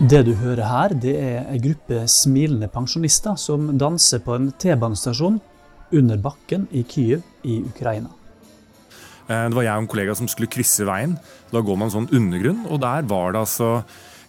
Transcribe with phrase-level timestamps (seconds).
[0.00, 5.34] Det du hører her, det er en gruppe smilende pensjonister som danser på en T-banestasjon
[5.92, 8.08] under bakken i Kyiv i Ukraina.
[9.28, 11.18] Eh, det var jeg og en kollega som skulle krysse veien.
[11.52, 13.68] Da går man sånn undergrunn, og der var det altså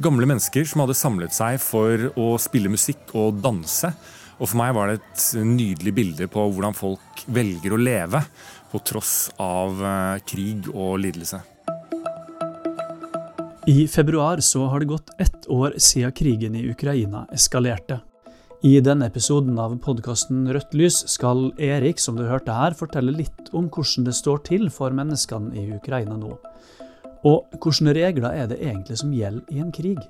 [0.00, 3.92] gamle mennesker som hadde samlet seg for å spille musikk og danse.
[4.38, 8.24] Og for meg var det et nydelig bilde på hvordan folk velger å leve
[8.72, 11.44] på tross av eh, krig og lidelse.
[13.68, 17.98] I februar så har det gått ett år siden krigen i Ukraina eskalerte.
[18.62, 23.52] I denne episoden av podkasten Rødt lys skal Erik, som du hørte her, fortelle litt
[23.52, 26.32] om hvordan det står til for menneskene i Ukraina nå.
[27.28, 30.00] Og hvilke regler er det egentlig som gjelder i en krig?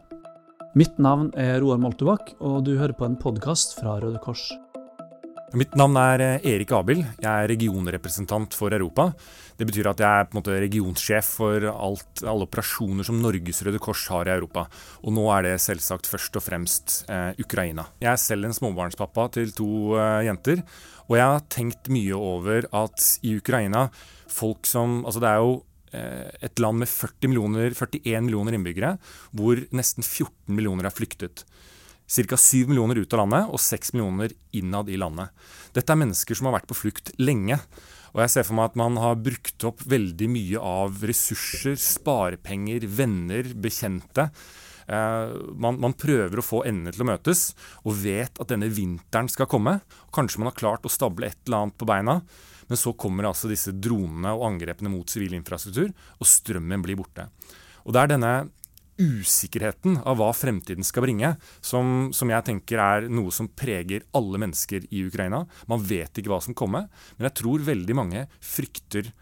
[0.79, 4.53] Mitt navn er Roar Moltebakk, og du hører på en podkast fra Røde Kors.
[5.57, 6.99] Mitt navn er eh, Erik Abil.
[7.23, 9.07] Jeg er regionrepresentant for Europa.
[9.57, 13.63] Det betyr at jeg er på en måte regionsjef for alt, alle operasjoner som Norges
[13.65, 14.67] Røde Kors har i Europa.
[15.09, 17.87] Og nå er det selvsagt først og fremst eh, Ukraina.
[18.03, 20.61] Jeg er selv en småbarnspappa til to eh, jenter.
[21.09, 23.87] Og jeg har tenkt mye over at i Ukraina
[24.29, 25.55] folk som Altså det er jo
[25.97, 28.99] eh, et land med 40 millioner, 41 millioner innbyggere,
[29.33, 31.47] hvor nesten 14 millioner har flyktet
[32.09, 32.37] ca.
[32.37, 35.35] 7 millioner ut av landet og 6 millioner innad i landet.
[35.77, 37.61] Dette er mennesker som har vært på flukt lenge.
[38.15, 42.87] Og jeg ser for meg at man har brukt opp veldig mye av ressurser, sparepenger,
[42.89, 44.31] venner, bekjente.
[44.89, 47.51] Eh, man, man, prøver å få endene til å møtes,
[47.85, 49.79] og vet at denne vinteren skal komme.
[50.17, 52.19] Kanskje man har klart å stable et eller annet på beina,
[52.69, 57.29] men så kommer altså disse dronene og angrepene mot sivil infrastruktur, og strømmen blir borte.
[57.85, 58.33] Og det er denne
[58.99, 61.33] usikkerheten av hva fremtiden skal bringe,
[61.65, 65.45] som, som, jeg tenker er noe som preger alle mennesker i Ukraina.
[65.71, 69.13] Man vet ikke hva som kommer, men jeg tror veldig mange frykter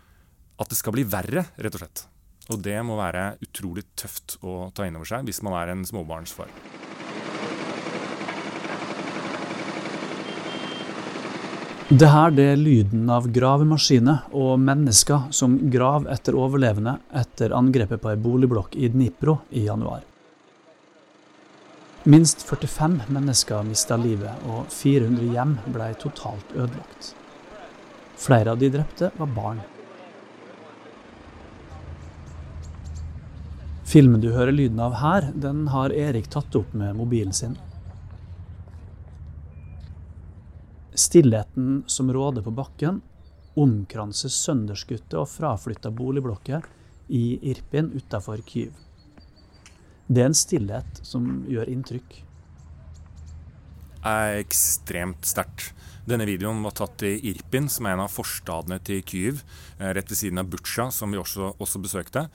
[0.56, 2.06] at det skal bli verre, rett og slett.
[2.52, 5.86] Og det må være utrolig tøft å ta inn over seg hvis man er en
[5.86, 6.52] småbarnsfar.
[11.88, 18.00] Det her det er lyden av gravemaskiner og mennesker som graver etter overlevende etter angrepet
[18.02, 20.00] på ei boligblokk i Dnipro i januar.
[22.10, 27.12] Minst 45 mennesker mista livet, og 400 hjem ble totalt ødelagt.
[28.18, 29.62] Flere av de drepte var barn.
[33.86, 37.54] Filmen du hører lyden av her, den har Erik tatt opp med mobilen sin.
[40.96, 43.02] Stillheten som råder på bakken,
[43.56, 46.64] omkranser sønderskutte og fraflytta boligblokker
[47.12, 48.72] i Irpin utafor Kyiv.
[50.08, 52.16] Det er en stillhet som gjør inntrykk.
[54.06, 55.74] Det er ekstremt sterkt.
[56.06, 59.42] Denne videoen var tatt i Irpin, som er en av forstadene til Kyiv,
[59.80, 62.28] eh, rett ved siden av Butsja, som vi også, også besøkte.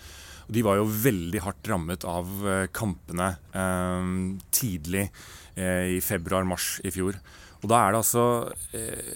[0.51, 4.09] De var jo veldig hardt rammet av eh, kampene eh,
[4.51, 5.07] tidlig
[5.55, 7.17] eh, i februar-mars i fjor.
[7.61, 8.25] Og da er det altså
[8.73, 9.13] eh,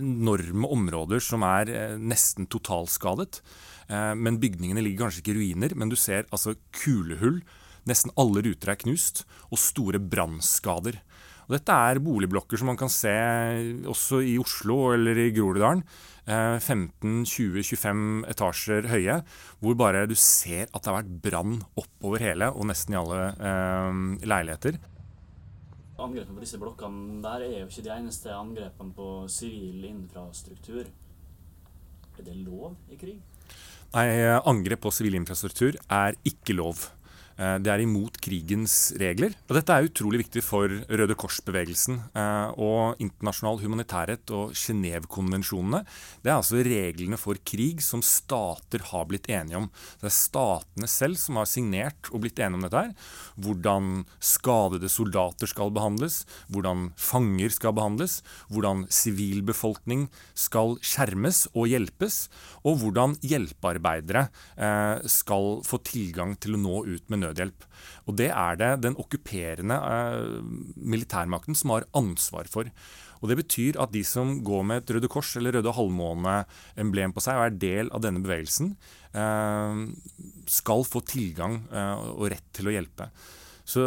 [0.00, 3.42] enorme områder som er eh, nesten totalskadet.
[3.88, 7.42] Eh, men bygningene ligger kanskje ikke i ruiner, men du ser altså kulehull.
[7.88, 10.96] Nesten alle ruter er knust, og store brannskader.
[11.44, 13.12] Og dette er boligblokker som man kan se
[13.90, 15.84] også i Oslo eller i Groruddalen.
[16.24, 19.18] 15-20-25 etasjer høye,
[19.60, 23.18] hvor bare du ser at det har vært brann oppover hele, og nesten i alle
[23.36, 24.80] eh, leiligheter.
[25.94, 30.88] Angrepene på disse blokkene der er jo ikke de eneste angrepene på sivil infrastruktur.
[32.18, 33.20] Er det lov i krig?
[33.94, 34.06] Nei,
[34.42, 36.88] angrep på sivil infrastruktur er ikke lov.
[37.34, 39.34] Eh, det er imot krigens regler.
[39.48, 41.98] Og dette er utrolig viktig for Røde Kors-bevegelsen.
[42.14, 45.82] Eh, og internasjonal humanitærrett og Genévekonvensjonene
[46.22, 49.68] det er altså reglene for krig som stater har blitt enige om.
[50.00, 52.84] Det er statene selv som har signert og blitt enige om dette.
[52.84, 52.94] her.
[53.44, 62.28] Hvordan skadede soldater skal behandles, hvordan fanger skal behandles, hvordan sivilbefolkning skal skjermes og hjelpes,
[62.64, 67.66] og hvordan hjelpearbeidere eh, skal få tilgang til å nå ut med nødhjelp.
[68.06, 70.38] Og Det er det den okkuperende eh,
[70.76, 72.70] militærmakten som har ansvar for.
[73.22, 77.24] Og Det betyr at de som går med et Røde Kors eller Røde Halvmåne-emblem på
[77.24, 78.74] seg og er del av denne bevegelsen,
[79.16, 79.80] eh,
[80.44, 83.08] skal få tilgang eh, og rett til å hjelpe.
[83.64, 83.80] Så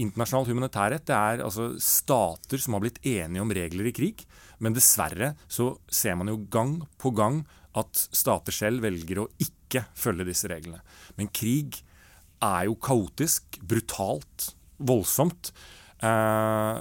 [0.00, 4.24] internasjonal humanitærrett det er altså stater som har blitt enige om regler i krig.
[4.62, 7.42] Men dessverre så ser man jo gang på gang
[7.76, 10.80] at stater selv velger å ikke følge disse reglene.
[11.18, 11.82] Men krig
[12.42, 14.52] er jo kaotisk, brutalt,
[14.82, 15.52] voldsomt.
[16.02, 16.78] Eh,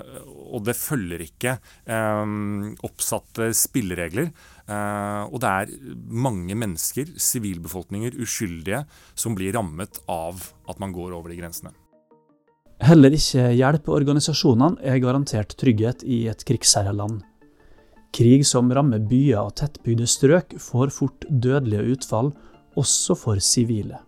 [0.49, 1.53] og det følger ikke
[1.85, 2.31] eh,
[2.87, 4.31] oppsatte spilleregler.
[4.65, 5.75] Eh, og det er
[6.09, 11.75] mange mennesker, sivilbefolkninger, uskyldige, som blir rammet av at man går over de grensene.
[12.81, 17.19] Heller ikke hjelpeorganisasjonene er garantert trygghet i et krigsherja land.
[18.11, 22.33] Krig som rammer byer og tettbygde strøk, får fort dødelige utfall,
[22.79, 24.01] også for sivile.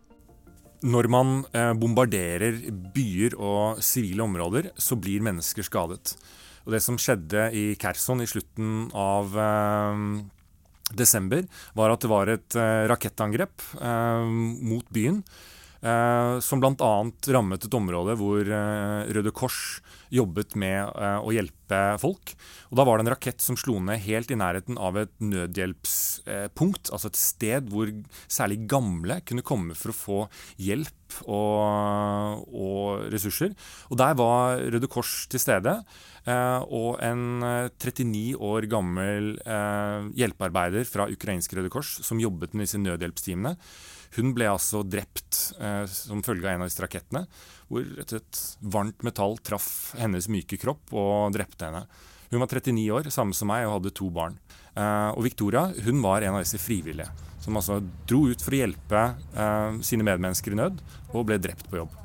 [0.84, 2.60] Når man eh, bombarderer
[2.96, 6.16] byer og sivile områder, så blir mennesker skadet.
[6.66, 10.04] Og Det som skjedde i Kherson i slutten av eh,
[10.92, 14.28] desember, var at det var et eh, rakettangrep eh,
[14.74, 15.24] mot byen.
[15.84, 16.92] Eh, som bl.a.
[17.36, 19.82] rammet et område hvor eh, Røde Kors
[20.14, 22.32] jobbet med eh, å hjelpe folk.
[22.72, 26.88] Og Da var det en rakett som slo ned helt i nærheten av et nødhjelpspunkt.
[26.88, 27.92] Altså et sted hvor
[28.32, 30.20] særlig gamle kunne komme for å få
[30.62, 33.52] hjelp og, og ressurser.
[33.92, 35.76] Og Der var Røde Kors til stede.
[36.26, 39.36] og en 39 år gammel
[40.16, 43.58] hjelpearbeider fra ukrainsk Røde Kors som jobbet med disse nødhjelpsteamene,
[44.18, 47.24] hun ble altså drept eh, som følge av en av disse rakettene,
[47.70, 51.86] hvor et, et, varmt metall traff hennes myke kropp og drepte henne.
[52.34, 54.38] Hun var 39 år, samme som meg, og hadde to barn.
[54.74, 57.10] Eh, og Victoria hun var en av disse frivillige,
[57.44, 57.80] som altså
[58.10, 60.82] dro ut for å hjelpe eh, sine medmennesker i nød,
[61.14, 62.00] og ble drept på jobb.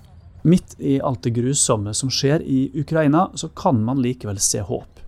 [0.49, 5.03] Midt i alt det grusomme som skjer i Ukraina, så kan man likevel se håp.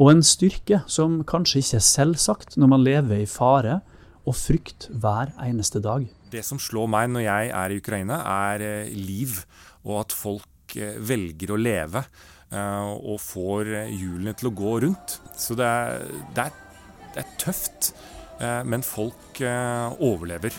[0.00, 3.80] Og en styrke som kanskje ikke er selvsagt når man lever i fare
[4.28, 6.06] og frykt hver eneste dag.
[6.30, 9.40] Det som slår meg når jeg er i Ukraina, er eh, liv,
[9.82, 12.04] og at folk eh, velger å leve.
[12.50, 15.18] Eh, og får hjulene til å gå rundt.
[15.38, 16.06] Så det er,
[16.36, 16.58] det er,
[17.14, 17.94] det er tøft,
[18.40, 19.36] men folk
[20.00, 20.54] overlever.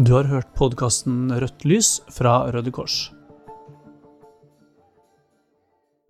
[0.00, 3.10] Du har hørt podkasten Rødt lys fra Røde Kors.